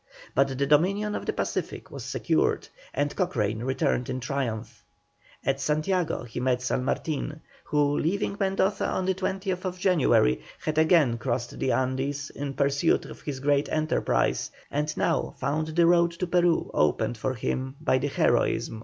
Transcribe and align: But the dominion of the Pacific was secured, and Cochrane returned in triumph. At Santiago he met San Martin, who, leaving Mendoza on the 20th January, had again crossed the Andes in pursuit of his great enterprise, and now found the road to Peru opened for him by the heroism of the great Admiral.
But 0.33 0.57
the 0.57 0.65
dominion 0.65 1.13
of 1.13 1.27
the 1.27 1.31
Pacific 1.33 1.91
was 1.91 2.03
secured, 2.03 2.67
and 2.91 3.15
Cochrane 3.15 3.63
returned 3.63 4.09
in 4.09 4.19
triumph. 4.19 4.83
At 5.45 5.59
Santiago 5.59 6.23
he 6.23 6.39
met 6.39 6.63
San 6.63 6.83
Martin, 6.83 7.41
who, 7.65 7.99
leaving 7.99 8.35
Mendoza 8.39 8.87
on 8.87 9.05
the 9.05 9.13
20th 9.13 9.77
January, 9.77 10.41
had 10.65 10.79
again 10.79 11.19
crossed 11.19 11.59
the 11.59 11.71
Andes 11.71 12.31
in 12.31 12.55
pursuit 12.55 13.05
of 13.05 13.21
his 13.21 13.39
great 13.39 13.69
enterprise, 13.69 14.49
and 14.71 14.97
now 14.97 15.35
found 15.37 15.67
the 15.67 15.85
road 15.85 16.09
to 16.13 16.25
Peru 16.25 16.71
opened 16.73 17.15
for 17.19 17.35
him 17.35 17.75
by 17.79 17.99
the 17.99 18.07
heroism 18.07 18.39
of 18.41 18.45
the 18.45 18.49
great 18.49 18.57
Admiral. 18.69 18.79